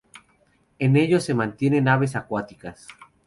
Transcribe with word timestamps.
En 0.79 0.95
ellos 0.97 1.23
se 1.23 1.35
mantenían 1.35 1.87
aves 1.87 2.15
acuáticas. 2.15 2.87